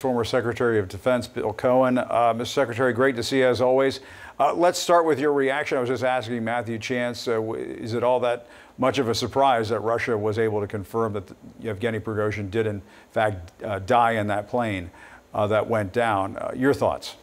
[0.00, 1.96] former Secretary of Defense Bill Cohen.
[1.96, 2.48] Uh, Mr.
[2.48, 4.00] Secretary, great to see you as always.
[4.38, 5.78] Uh, let's start with your reaction.
[5.78, 8.46] I was just asking Matthew Chance, uh, is it all that
[8.76, 11.24] much of a surprise that Russia was able to confirm that
[11.60, 14.90] Yevgeny Prigozhin did in fact uh, die in that plane
[15.32, 16.36] uh, that went down?
[16.36, 17.16] Uh, your thoughts?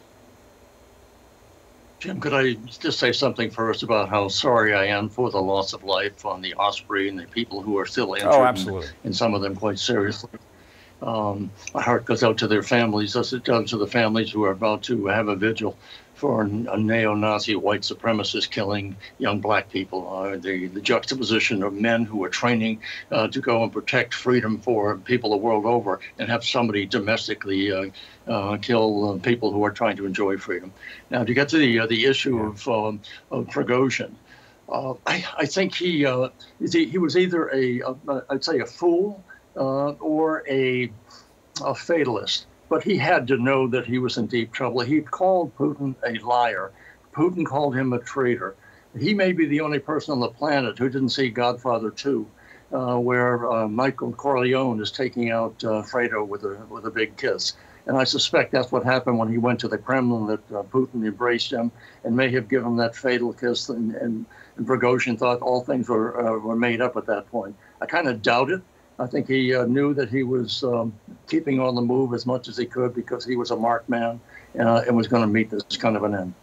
[2.00, 5.74] Jim, could I just say something first about how sorry I am for the loss
[5.74, 8.88] of life on the Osprey and the people who are still injured, oh, absolutely.
[8.88, 10.32] And, and some of them quite seriously.
[11.04, 14.46] Um, my heart goes out to their families, as it does to the families who
[14.46, 15.78] are about to have a vigil
[16.16, 20.08] for a neo-Nazi white supremacist killing young black people.
[20.08, 24.60] Uh, the, the juxtaposition of men who are training uh, to go and protect freedom
[24.60, 27.86] for people the world over and have somebody domestically uh,
[28.26, 30.72] uh kill uh, people who are trying to enjoy freedom.
[31.10, 34.14] Now, to get to the, uh, the issue of, um, of Prigozhin,
[34.72, 36.08] I, I, think he,
[36.60, 39.22] he was either a, a, I'd say a fool
[39.56, 40.92] uh, or a,
[41.64, 42.46] a fatalist.
[42.70, 44.82] But he had to know that he was in deep trouble.
[44.82, 46.72] He called Putin a liar.
[47.14, 48.56] Putin called him a traitor.
[49.00, 52.28] He may be the only person on the planet who didn't see Godfather 2,
[52.72, 57.18] uh, where uh, Michael Corleone is taking out uh, Fredo with a, with a big
[57.18, 57.54] kiss.
[57.86, 61.06] And I suspect that's what happened when he went to the Kremlin, that uh, Putin
[61.06, 61.72] embraced him
[62.04, 63.70] and may have given him that fatal kiss.
[63.70, 67.56] And, and, and Prigozhin thought all things were, uh, were made up at that point.
[67.82, 68.62] I kind of doubt it.
[69.00, 70.94] I think he uh, knew that he was um,
[71.28, 74.20] keeping on the move as much as he could because he was a marked man
[74.60, 76.34] uh, and was going to meet this kind of an end.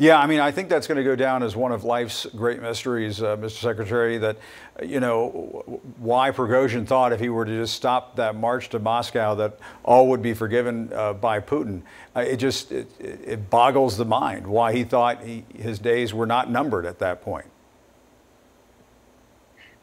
[0.00, 2.62] Yeah, I mean, I think that's going to go down as one of life's great
[2.62, 3.58] mysteries, uh, Mr.
[3.58, 4.16] Secretary.
[4.16, 4.36] That,
[4.80, 9.34] you know, why Prigozhin thought if he were to just stop that march to Moscow,
[9.34, 11.82] that all would be forgiven uh, by Putin.
[12.14, 16.26] Uh, it just it, it, boggles the mind why he thought he, his days were
[16.26, 17.46] not numbered at that point.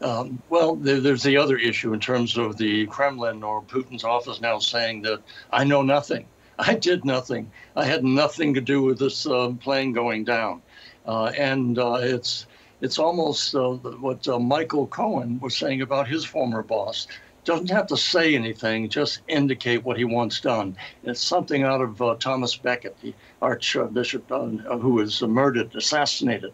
[0.02, 4.42] Um, well, there, there's the other issue in terms of the Kremlin or Putin's office
[4.42, 6.26] now saying that I know nothing.
[6.60, 7.52] I did nothing.
[7.76, 10.62] I had nothing to do with this uh, plane going down.
[11.06, 12.48] Uh, and uh, it's
[12.82, 17.08] it's almost uh, what uh, Michael Cohen was saying about his former boss
[17.46, 20.76] doesn't have to say anything, just indicate what he wants done.
[21.04, 24.48] It's something out of uh, Thomas Becket, the Archbishop uh,
[24.78, 26.54] who was murdered, assassinated.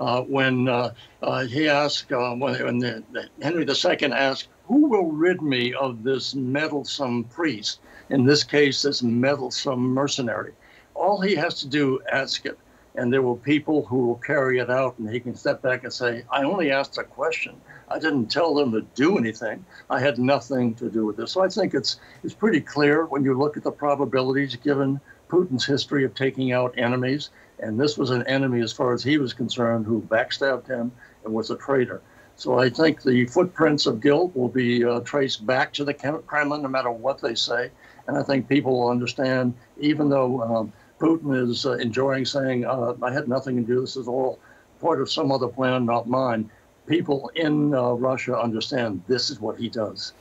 [0.00, 0.92] Uh, when uh,
[1.22, 6.02] uh, he asked, uh, when, the, the Henry II asked, who will rid me of
[6.02, 7.80] this meddlesome priest?
[8.10, 10.52] In this case, this meddlesome mercenary.
[10.94, 12.58] All he has to do, ask it
[12.94, 15.92] and there will people who will carry it out and he can step back and
[15.92, 17.58] say i only asked a question
[17.92, 19.64] i didn't tell them to do anything.
[19.90, 21.32] I had nothing to do with this.
[21.32, 25.00] So i think it's it's pretty clear when you look at the probabilities given
[25.32, 27.30] putin's history of taking out enemies.
[27.58, 30.92] And this was an enemy as far as he was concerned who backstabbed him
[31.24, 32.02] and was a traitor.
[32.36, 36.62] So I think the footprints of guilt will be uh, traced back to the Kremlin,
[36.62, 37.70] no matter what they say.
[38.06, 42.94] And I think people will understand, even though um, Putin is uh, enjoying saying, uh,
[43.02, 44.40] I had nothing to do, this is all
[44.80, 46.50] part of some other plan, not mine.
[46.86, 50.12] People in uh, Russia understand this is what he does.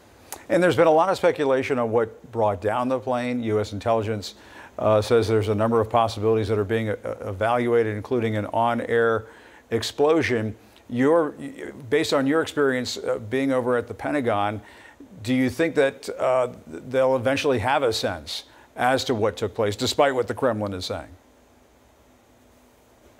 [0.50, 3.42] And there's been a lot of speculation on what brought down the plane.
[3.44, 3.74] U.S.
[3.74, 4.36] intelligence
[4.80, 8.82] uh, says there's a number of possibilities that are being uh, evaluated, including an on
[8.82, 9.26] air
[9.72, 10.56] explosion.
[10.90, 11.32] Your,
[11.90, 14.62] based on your experience uh, being over at the Pentagon,
[15.24, 16.10] do you think that
[16.68, 18.44] they'll eventually have a sense?
[18.76, 21.10] as to what took place, despite what the Kremlin is saying?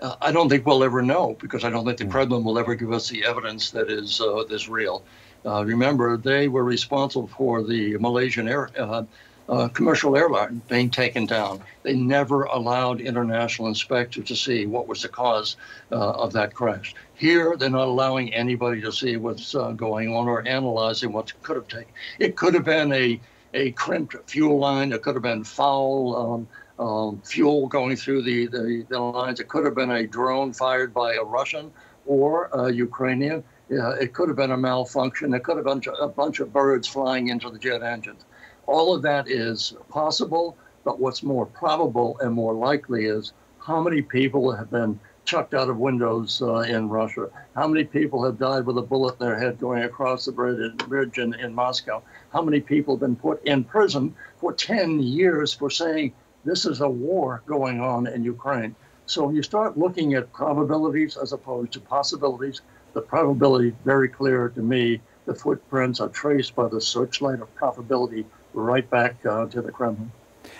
[0.02, 2.10] Uh, I don't think we'll ever know because I don't think the hmm.
[2.10, 5.04] Kremlin will ever give us the evidence that is uh, is real.
[5.46, 9.04] Uh, remember, they were responsible for the Malaysian air, uh,
[9.48, 11.60] uh, commercial airline being taken down.
[11.84, 15.56] They never allowed international inspectors to see what was the cause
[15.90, 16.94] uh, of that crash.
[17.14, 21.68] Here, they're not allowing anybody to see what's going on or analyzing what could have
[21.68, 21.92] taken.
[22.18, 23.20] It could have been a
[23.54, 24.92] a crimped fuel line.
[24.92, 26.48] It could have been foul um,
[26.82, 29.38] um, fuel going through the, the, the, lines.
[29.38, 31.70] It could have been a drone fired by a Russian
[32.06, 33.44] or a Ukrainian.
[33.68, 35.32] it could have been a malfunction.
[35.32, 38.24] It could have been a bunch of birds flying into the jet engines.
[38.66, 44.02] All of that is possible, but what's more probable and more likely is how many
[44.02, 47.28] people have been chucked out of windows uh, in Russia?
[47.54, 51.18] How many people have died with a bullet in their head going across the bridge
[51.18, 52.02] in, in Moscow?
[52.32, 56.12] How many people have been put in prison for 10 years for saying
[56.44, 58.74] this is a war going on in Ukraine?
[59.06, 62.62] So you start looking at probabilities as opposed to possibilities,
[62.94, 65.00] the probability very clear to me.
[65.26, 70.10] The footprints are traced by the searchlight of probability right back uh, to the Kremlin.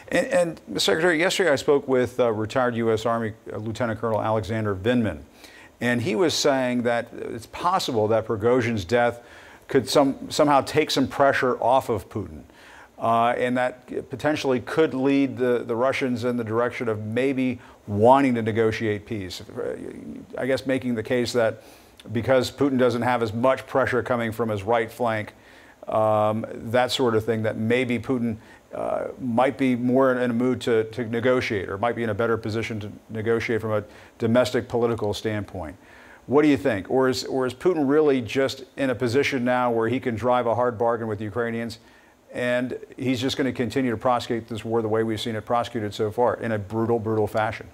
[0.09, 3.07] And, and Secretary, yesterday I spoke with uh, retired U.S.
[3.07, 5.23] Army uh, Lieutenant Colonel Alexander Vindman,
[5.81, 9.21] and he was saying that it's possible that Prigozhin's death
[9.69, 12.43] could some, somehow take some pressure off of Putin.
[13.03, 18.37] Uh, and that potentially could lead the, the Russians in the direction of maybe wanting
[18.37, 19.43] to negotiate peace.
[20.39, 21.65] I guess making the case that
[22.13, 25.35] because Putin doesn't have as much pressure coming from his right flank,
[25.89, 28.37] um, that sort of thing, that maybe Putin
[28.73, 32.15] uh, might be more in a mood to, to negotiate or might be in a
[32.15, 33.83] better position to negotiate from a
[34.19, 35.77] domestic political standpoint.
[36.27, 36.89] What do you think?
[36.89, 40.47] Or is, or is Putin really just in a position now where he can drive
[40.47, 41.81] a hard bargain with Ukrainians
[42.33, 45.45] and he's just going to continue to prosecute this war the way we've seen it
[45.45, 47.69] prosecuted so far in a brutal, brutal fashion?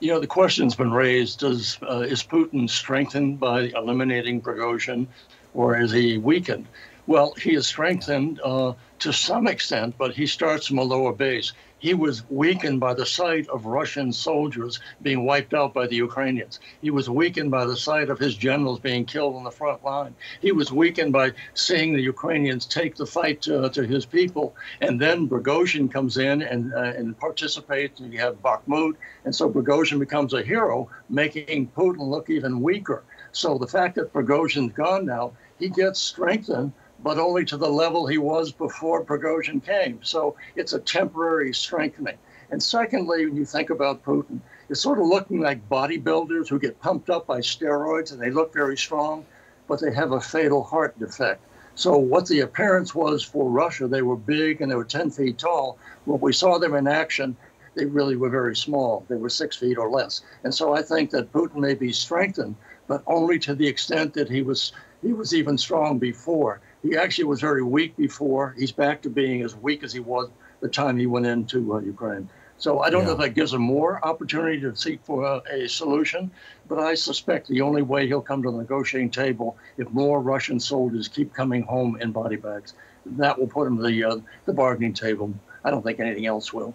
[0.00, 5.06] You know, the question's been raised: Does uh, is Putin strengthened by eliminating Prigozhin,
[5.54, 6.66] or is he weakened?
[7.06, 11.52] Well, he is strengthened uh, to some extent, but he starts from a lower base.
[11.80, 16.60] He was weakened by the sight of Russian soldiers being wiped out by the Ukrainians.
[16.80, 20.14] He was weakened by the sight of his generals being killed on the front line.
[20.40, 24.54] He was weakened by seeing the Ukrainians take the fight to, to his people.
[24.80, 28.94] And then Prigozhin comes in and, uh, and participates, and you have Bakhmut.
[29.24, 33.02] And so Prigozhin becomes a hero, making Putin look even weaker.
[33.32, 36.72] So the fact that Prigozhin's gone now, he gets strengthened
[37.02, 38.52] but only to the level he was
[38.92, 39.98] before Prigozhin came.
[40.02, 42.18] So it's a temporary strengthening.
[42.50, 46.80] And secondly, when you think about Putin, it's sort of looking like bodybuilders who get
[46.80, 49.24] pumped up by steroids and they look very strong,
[49.66, 51.42] but they have a fatal heart defect.
[51.74, 55.38] So what the appearance was for Russia, they were big and they were 10 feet
[55.38, 55.78] tall.
[56.04, 57.34] When we saw them in action,
[57.74, 59.06] they really were very small.
[59.08, 60.20] They were six feet or less.
[60.44, 62.56] And so I think that Putin may be strengthened,
[62.86, 66.60] but only to the extent that he was he was even strong before.
[66.82, 68.54] He actually was very weak before.
[68.58, 70.28] He's back to being as weak as he was
[70.60, 72.28] the time he went into uh, Ukraine.
[72.58, 73.06] So I don't yeah.
[73.08, 76.30] know if that gives him more opportunity to seek for a, a, solution,
[76.68, 80.60] but I suspect the only way he'll come to the negotiating table if more Russian
[80.60, 82.74] soldiers keep coming home in body bags.
[83.04, 85.34] That will put him to the uh, the bargaining table.
[85.64, 86.72] I don't think anything else will.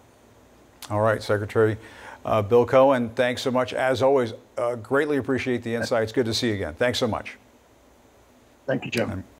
[0.89, 1.77] All right, Secretary
[2.27, 3.73] uh, Bill Cohen, thanks so much.
[3.73, 6.11] As always, uh, greatly appreciate the insights.
[6.11, 6.73] Good to see you again.
[6.73, 7.37] Thanks so much.
[8.65, 9.23] Thank you, Jim.